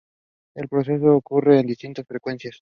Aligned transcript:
El 0.55 0.67
proceso 0.67 1.15
ocurre 1.15 1.59
a 1.59 1.61
distintas 1.61 2.07
frecuencias. 2.07 2.59